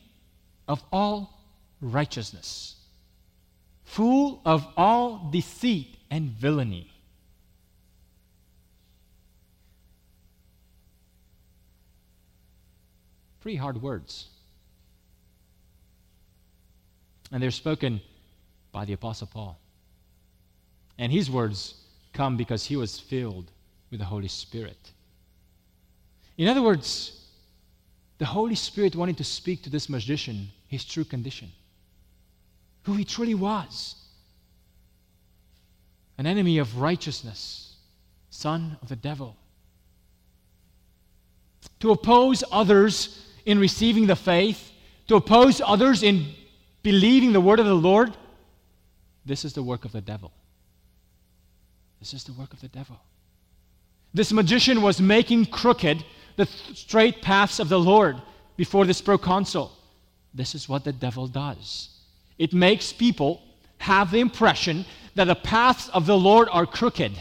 [0.67, 1.39] of all
[1.81, 2.75] righteousness
[3.89, 6.91] full of all deceit and villainy.
[13.41, 14.27] Pretty hard words.
[17.31, 18.01] And they're spoken
[18.71, 19.59] by the Apostle Paul.
[20.97, 21.75] And his words
[22.13, 23.51] come because he was filled
[23.91, 24.91] with the Holy Spirit.
[26.37, 27.27] In other words,
[28.17, 31.51] the Holy Spirit wanted to speak to this magician his true condition
[32.83, 33.95] who he truly was
[36.17, 37.77] an enemy of righteousness,
[38.29, 39.37] son of the devil.
[41.79, 44.71] To oppose others in receiving the faith,
[45.07, 46.27] to oppose others in
[46.83, 48.15] believing the word of the Lord,
[49.25, 50.31] this is the work of the devil.
[51.99, 52.99] This is the work of the devil.
[54.13, 56.03] This magician was making crooked
[56.35, 58.21] the straight paths of the Lord
[58.55, 59.71] before this proconsul.
[60.33, 61.89] This is what the devil does.
[62.37, 63.41] It makes people
[63.79, 67.11] have the impression that the paths of the Lord are crooked,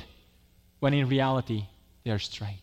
[0.81, 1.65] when in reality
[2.05, 2.57] they are straight.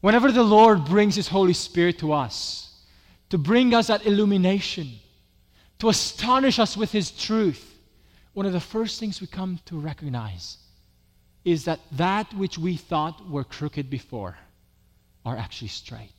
[0.00, 2.65] Whenever the Lord brings His Holy Spirit to us,
[3.30, 4.90] to bring us that illumination,
[5.78, 7.78] to astonish us with His truth,
[8.32, 10.58] one of the first things we come to recognize
[11.44, 14.36] is that that which we thought were crooked before
[15.24, 16.10] are actually straight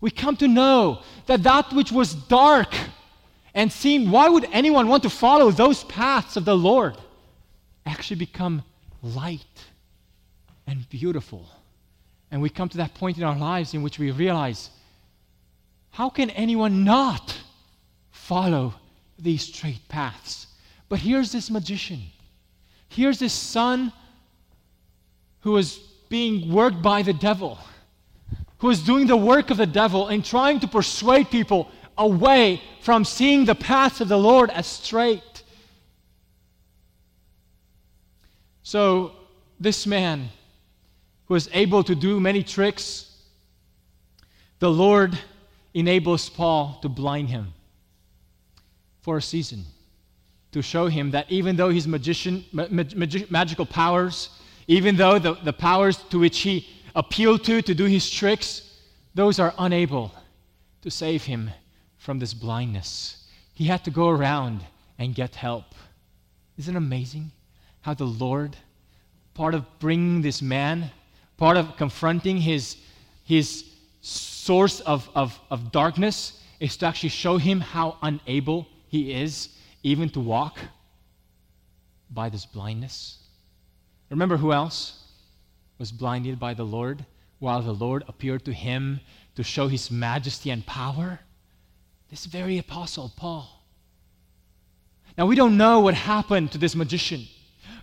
[0.00, 2.74] we come to know that that which was dark
[3.54, 6.96] and seemed, why would anyone want to follow those paths of the Lord,
[7.84, 8.62] actually become
[9.02, 9.64] light
[10.66, 11.46] and beautiful.
[12.30, 14.70] And we come to that point in our lives in which we realize
[15.90, 17.36] how can anyone not
[18.10, 18.74] follow
[19.18, 20.46] these straight paths?
[20.88, 22.00] But here's this magician.
[22.88, 23.92] Here's this son
[25.40, 27.58] who is being worked by the devil
[28.60, 33.04] who is doing the work of the devil and trying to persuade people away from
[33.04, 35.42] seeing the paths of the Lord as straight.
[38.62, 39.12] So,
[39.58, 40.28] this man
[41.24, 43.16] who is able to do many tricks,
[44.58, 45.18] the Lord
[45.74, 47.52] enables Paul to blind him
[49.00, 49.64] for a season
[50.52, 54.30] to show him that even though his magician, mag- magical powers,
[54.66, 58.78] even though the, the powers to which he appeal to to do his tricks,
[59.14, 60.12] those are unable
[60.82, 61.50] to save him
[61.98, 63.26] from this blindness.
[63.54, 64.60] He had to go around
[64.98, 65.74] and get help.
[66.58, 67.30] Isn't it amazing
[67.82, 68.56] how the Lord,
[69.34, 70.90] part of bringing this man,
[71.36, 72.76] part of confronting his,
[73.24, 73.64] his
[74.44, 79.48] source of, of, of darkness, is to actually show him how unable he is
[79.82, 80.58] even to walk
[82.10, 83.18] by this blindness?
[84.10, 85.00] Remember who else?
[85.80, 87.06] was blinded by the Lord
[87.38, 89.00] while the Lord appeared to him
[89.34, 91.20] to show his majesty and power?
[92.10, 93.64] This very apostle, Paul.
[95.16, 97.26] Now, we don't know what happened to this magician,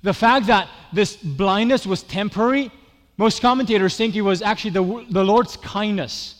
[0.03, 2.72] The fact that this blindness was temporary,
[3.18, 6.36] most commentators think it was actually the, the Lord's kindness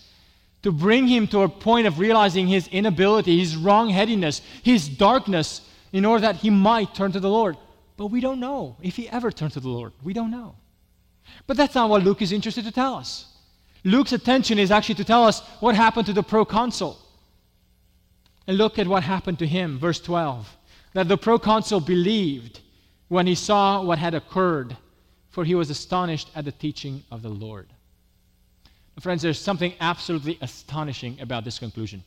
[0.64, 6.06] to bring him to a point of realizing his inability, his wrongheadedness, his darkness, in
[6.06, 7.58] order that he might turn to the Lord.
[7.96, 9.94] But we don't know if he ever turned to the Lord.
[10.04, 10.56] We don't know.
[11.46, 13.26] But that's not what Luke is interested to tell us.
[13.84, 16.98] Luke's attention is actually to tell us what happened to the proconsul.
[18.46, 20.58] And look at what happened to him, verse 12.
[20.94, 22.62] That the proconsul believed
[23.08, 24.76] when he saw what had occurred,
[25.30, 27.68] for he was astonished at the teaching of the Lord.
[29.00, 32.04] Friends, there's something absolutely astonishing about this conclusion.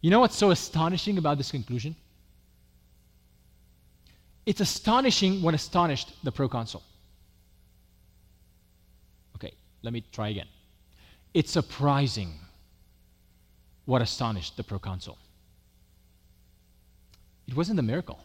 [0.00, 1.96] You know what's so astonishing about this conclusion?
[4.46, 6.82] It's astonishing what astonished the proconsul.
[9.34, 9.52] Okay,
[9.82, 10.46] let me try again.
[11.34, 12.32] It's surprising
[13.84, 15.18] what astonished the proconsul.
[17.48, 18.20] It wasn't the miracle.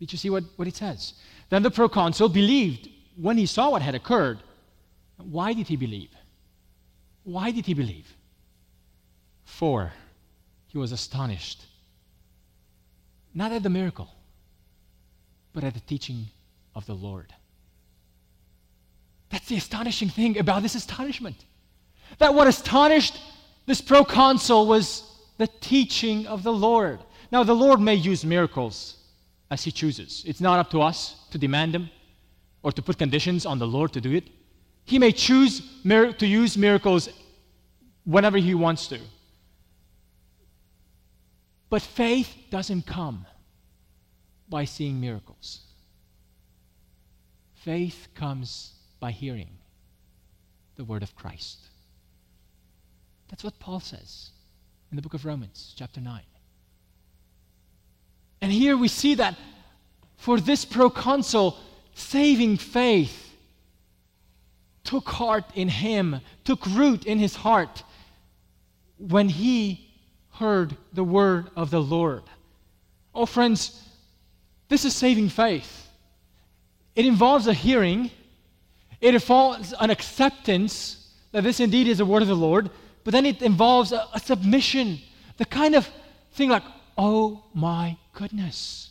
[0.00, 1.14] Did you see what, what it says?
[1.50, 4.38] Then the proconsul believed when he saw what had occurred.
[5.16, 6.10] Why did he believe?
[7.22, 8.14] Why did he believe?
[9.44, 9.92] For
[10.68, 11.64] he was astonished,
[13.34, 14.08] not at the miracle,
[15.52, 16.26] but at the teaching
[16.74, 17.32] of the Lord.
[19.30, 21.44] That's the astonishing thing about this astonishment.
[22.18, 23.18] That what astonished
[23.66, 25.02] this proconsul was
[25.38, 27.00] the teaching of the Lord.
[27.32, 28.96] Now, the Lord may use miracles
[29.50, 30.22] as He chooses.
[30.26, 31.90] It's not up to us to demand them
[32.62, 34.28] or to put conditions on the Lord to do it.
[34.84, 37.08] He may choose to use miracles
[38.04, 39.00] whenever He wants to.
[41.70, 43.26] But faith doesn't come
[44.48, 45.60] by seeing miracles.
[47.54, 49.48] Faith comes by hearing
[50.76, 51.58] the word of Christ.
[53.28, 54.30] That's what Paul says
[54.90, 56.20] in the book of Romans, chapter 9.
[58.42, 59.34] And here we see that
[60.18, 61.58] for this proconsul,
[61.94, 63.33] saving faith
[64.84, 67.82] took heart in him, took root in his heart
[68.98, 69.90] when he
[70.32, 72.22] heard the word of the Lord.
[73.14, 73.82] Oh, friends,
[74.68, 75.88] this is saving faith.
[76.94, 78.10] It involves a hearing,
[79.00, 82.70] it involves an acceptance that this indeed is the word of the Lord,
[83.02, 85.00] but then it involves a, a submission,
[85.36, 85.88] the kind of
[86.32, 86.62] thing like,
[86.96, 88.90] oh my goodness,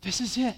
[0.00, 0.56] this is it.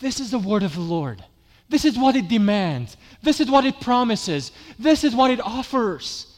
[0.00, 1.24] This is the word of the Lord.
[1.68, 2.96] This is what it demands.
[3.22, 4.52] This is what it promises.
[4.78, 6.32] This is what it offers.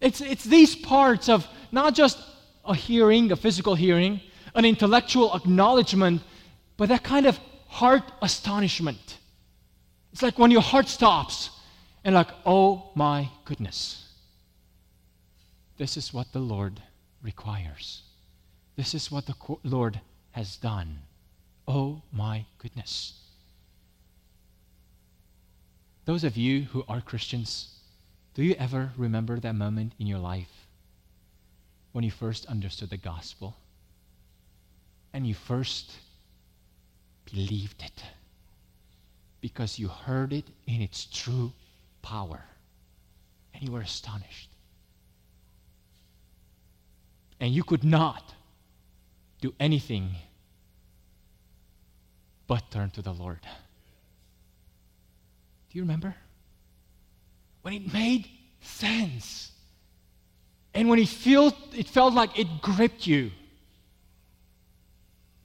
[0.00, 2.18] It's, it's these parts of not just
[2.64, 4.20] a hearing, a physical hearing,
[4.54, 6.22] an intellectual acknowledgement,
[6.76, 7.38] but that kind of
[7.68, 9.18] heart astonishment.
[10.12, 11.50] It's like when your heart stops
[12.04, 14.08] and, like, oh my goodness.
[15.76, 16.80] This is what the Lord
[17.22, 18.02] requires.
[18.76, 19.34] This is what the
[19.64, 20.00] Lord
[20.32, 20.98] has done.
[21.66, 23.23] Oh my goodness.
[26.04, 27.78] Those of you who are Christians,
[28.34, 30.66] do you ever remember that moment in your life
[31.92, 33.56] when you first understood the gospel
[35.12, 35.92] and you first
[37.32, 38.02] believed it
[39.40, 41.52] because you heard it in its true
[42.02, 42.44] power
[43.54, 44.50] and you were astonished?
[47.40, 48.34] And you could not
[49.40, 50.10] do anything
[52.46, 53.40] but turn to the Lord.
[55.74, 56.14] Do you remember?
[57.62, 58.28] When it made
[58.60, 59.50] sense.
[60.72, 63.32] And when it felt, it felt like it gripped you.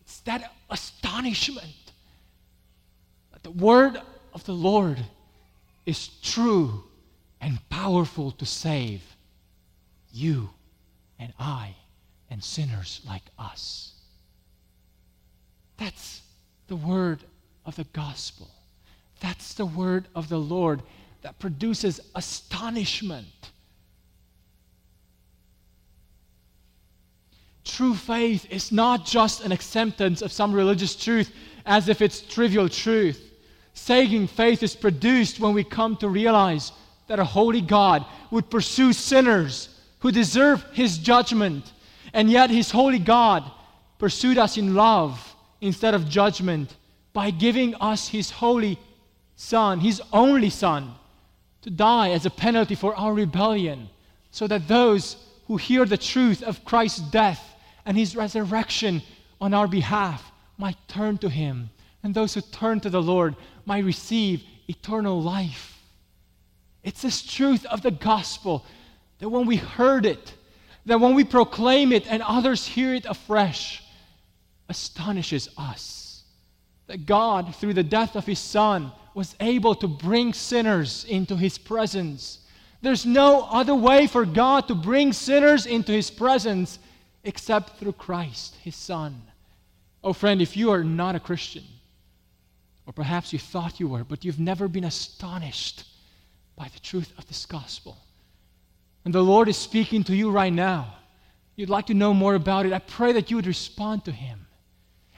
[0.01, 1.93] It's that astonishment
[3.33, 3.99] that the word
[4.31, 5.03] of the Lord
[5.87, 6.83] is true
[7.41, 9.01] and powerful to save
[10.11, 10.51] you
[11.17, 11.75] and I
[12.29, 13.93] and sinners like us.
[15.77, 16.21] That's
[16.67, 17.23] the word
[17.65, 18.51] of the gospel.
[19.19, 20.81] That's the word of the Lord
[21.21, 23.27] that produces astonishment.
[27.65, 31.31] True faith is not just an acceptance of some religious truth
[31.65, 33.33] as if it's trivial truth.
[33.73, 36.71] Saving faith is produced when we come to realize
[37.07, 41.73] that a holy God would pursue sinners who deserve his judgment,
[42.13, 43.49] and yet his holy God
[43.97, 46.75] pursued us in love instead of judgment
[47.13, 48.79] by giving us his holy
[49.41, 50.93] Son, his only Son,
[51.61, 53.89] to die as a penalty for our rebellion,
[54.31, 55.15] so that those
[55.47, 59.01] who hear the truth of Christ's death and his resurrection
[59.39, 61.69] on our behalf might turn to him,
[62.03, 63.33] and those who turn to the Lord
[63.65, 65.81] might receive eternal life.
[66.83, 68.65] It's this truth of the gospel
[69.19, 70.33] that when we heard it,
[70.85, 73.81] that when we proclaim it and others hear it afresh,
[74.67, 76.23] astonishes us.
[76.87, 81.57] That God, through the death of His Son, was able to bring sinners into His
[81.57, 82.39] presence.
[82.81, 86.79] There's no other way for God to bring sinners into His presence
[87.25, 89.21] except through Christ, His Son.
[90.05, 91.65] Oh, friend, if you are not a Christian,
[92.87, 95.83] or perhaps you thought you were, but you've never been astonished
[96.55, 97.97] by the truth of this gospel,
[99.03, 100.95] and the Lord is speaking to you right now,
[101.57, 104.47] you'd like to know more about it, I pray that you would respond to Him.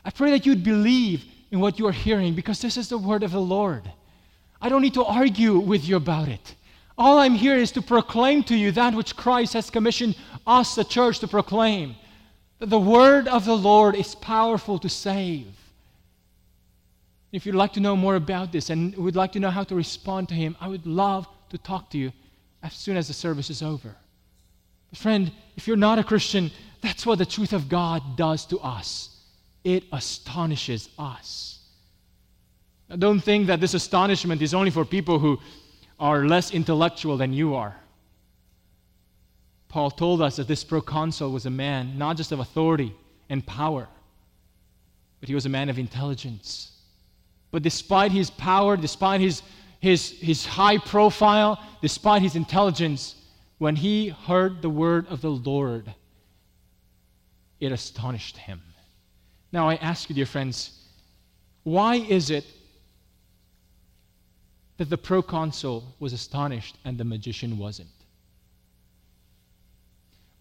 [0.04, 3.24] I pray that you'd believe in what you are hearing because this is the word
[3.24, 3.84] of the Lord.
[4.62, 6.56] I don't need to argue with you about it.
[6.98, 10.84] All I'm here is to proclaim to you that which Christ has commissioned us, the
[10.84, 11.96] church, to proclaim
[12.60, 15.48] that the word of the Lord is powerful to save.
[17.32, 19.76] If you'd like to know more about this and would like to know how to
[19.76, 22.12] respond to Him, I would love to talk to you
[22.62, 23.96] as soon as the service is over.
[24.90, 28.60] But friend, if you're not a Christian, that's what the truth of God does to
[28.60, 29.11] us.
[29.64, 31.60] It astonishes us.
[32.90, 35.40] Now, don't think that this astonishment is only for people who
[36.00, 37.76] are less intellectual than you are.
[39.70, 42.94] Paul told us that this proconsul was a man not just of authority
[43.30, 43.88] and power,
[45.20, 46.72] but he was a man of intelligence.
[47.52, 49.44] But despite his power, despite his,
[49.80, 53.16] his, his high profile, despite his intelligence,
[53.60, 55.94] when he heard the word of the Lord,
[57.60, 58.62] it astonished him.
[59.52, 60.72] Now, I ask you, dear friends,
[61.64, 62.46] why is it
[64.78, 67.90] that the proconsul was astonished and the magician wasn't?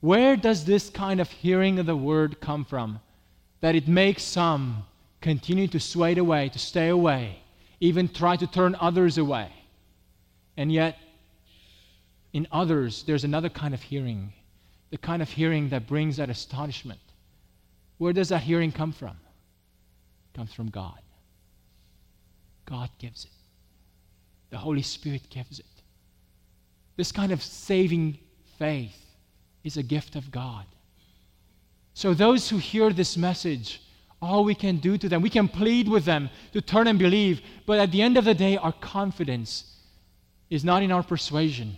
[0.01, 3.01] Where does this kind of hearing of the word come from
[3.61, 4.85] that it makes some
[5.21, 7.41] continue to sway away, to stay away,
[7.81, 9.53] even try to turn others away?
[10.57, 10.97] And yet,
[12.33, 14.33] in others, there's another kind of hearing,
[14.91, 17.01] the kind of hearing that brings that astonishment.
[18.01, 19.11] Where does that hearing come from?
[19.11, 20.99] It comes from God.
[22.65, 23.31] God gives it.
[24.49, 25.67] The Holy Spirit gives it.
[26.97, 28.19] This kind of saving
[28.59, 28.97] faith
[29.65, 30.65] is a gift of God.
[31.93, 33.83] So, those who hear this message,
[34.23, 37.43] all we can do to them, we can plead with them to turn and believe,
[37.67, 39.77] but at the end of the day, our confidence
[40.49, 41.77] is not in our persuasion.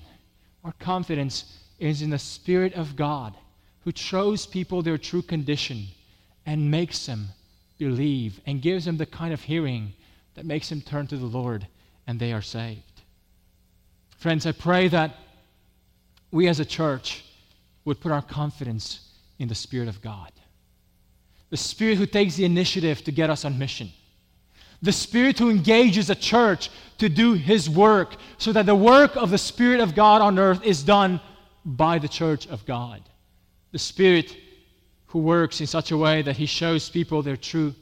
[0.62, 3.35] Our confidence is in the Spirit of God
[3.81, 5.89] who shows people their true condition
[6.47, 7.28] and makes them
[7.78, 9.93] believe and gives them the kind of hearing
[10.34, 11.66] that makes them turn to the Lord
[12.07, 13.03] and they are saved.
[14.16, 15.16] Friends, I pray that
[16.30, 17.24] we as a church
[17.84, 20.30] would put our confidence in the Spirit of God.
[21.51, 23.90] The Spirit who takes the initiative to get us on mission.
[24.80, 29.30] The Spirit who engages a church to do His work so that the work of
[29.30, 31.20] the Spirit of God on earth is done
[31.64, 33.03] by the church of God.
[33.72, 34.36] The Spirit
[35.12, 37.74] who works in such a way that He shows people their true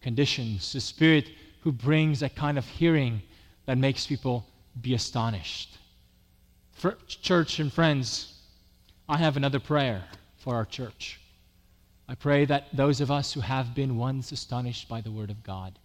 [0.00, 0.72] conditions.
[0.72, 3.22] The Spirit who brings a kind of hearing
[3.66, 4.44] that makes people
[4.80, 5.78] be astonished.
[6.72, 8.40] For church and friends,
[9.08, 10.02] I have another prayer
[10.36, 11.20] for our church.
[12.08, 15.44] I pray that those of us who have been once astonished by the Word of
[15.44, 15.78] God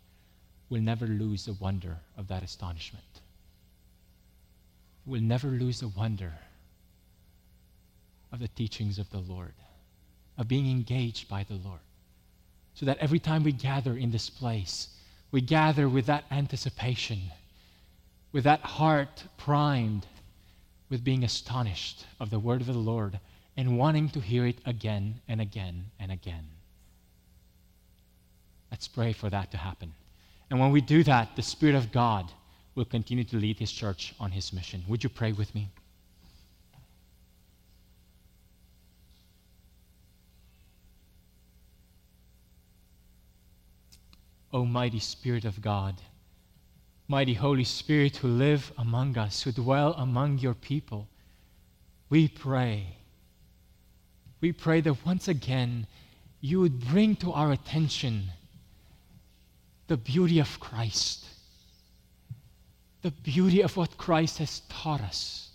[0.69, 3.21] will never lose the wonder of that astonishment.
[5.05, 6.33] Will never lose the wonder
[8.31, 9.53] of the teachings of the Lord,
[10.39, 11.81] of being engaged by the Lord.
[12.73, 14.87] So that every time we gather in this place,
[15.31, 17.19] we gather with that anticipation,
[18.31, 20.07] with that heart primed
[20.89, 23.19] with being astonished of the word of the Lord
[23.57, 26.47] and wanting to hear it again and again and again.
[28.71, 29.93] Let's pray for that to happen.
[30.49, 32.31] And when we do that, the Spirit of God
[32.75, 34.83] will continue to lead His church on His mission.
[34.87, 35.69] Would you pray with me?
[44.51, 46.01] O mighty Spirit of God,
[47.07, 51.07] mighty Holy Spirit who live among us, who dwell among your people,
[52.09, 52.97] we pray.
[54.41, 55.85] We pray that once again
[56.41, 58.29] you would bring to our attention
[59.87, 61.25] the beauty of Christ,
[63.01, 65.49] the beauty of what Christ has taught us,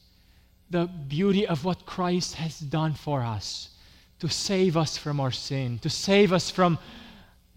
[0.71, 3.71] the beauty of what Christ has done for us
[4.21, 6.79] to save us from our sin, to save us from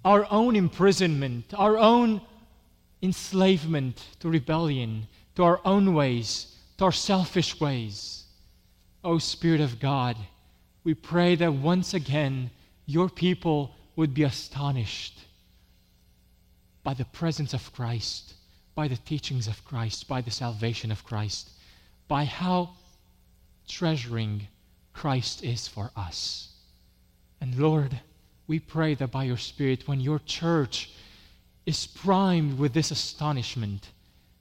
[0.08, 2.22] our own imprisonment, our own
[3.02, 5.06] enslavement to rebellion,
[5.36, 8.24] to our own ways, to our selfish ways.
[9.04, 10.16] O oh, Spirit of God,
[10.86, 12.50] we pray that once again
[12.86, 15.26] your people would be astonished
[16.86, 18.36] by the presence of Christ,
[18.76, 21.50] by the teachings of Christ, by the salvation of Christ,
[22.08, 22.70] by how
[23.68, 24.48] treasuring
[24.94, 26.54] Christ is for us.
[27.42, 28.00] And Lord,
[28.48, 30.92] We pray that by your Spirit, when your church
[31.66, 33.90] is primed with this astonishment,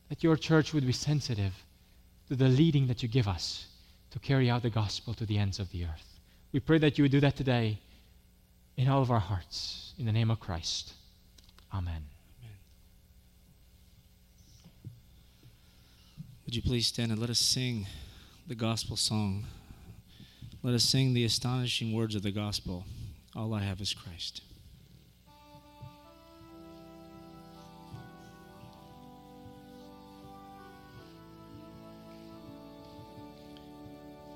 [0.09, 1.53] that your church would be sensitive
[2.29, 3.67] to the leading that you give us
[4.13, 6.21] to carry out the gospel to the ends of the earth.
[6.53, 7.79] We pray that you would do that today
[8.77, 9.93] in all of our hearts.
[9.99, 10.93] In the name of Christ.
[11.75, 12.05] Amen.
[16.45, 17.89] Would you please stand and let us sing
[18.47, 19.47] the gospel song?
[20.63, 22.85] Let us sing the astonishing words of the gospel.
[23.37, 24.41] All I have is Christ.